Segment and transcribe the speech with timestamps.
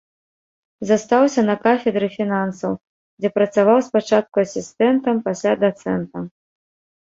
[0.91, 2.73] Застаўся на кафедры фінансаў,
[3.23, 6.23] дзе працаваў спачатку асістэнтам, пасля дацэнтам.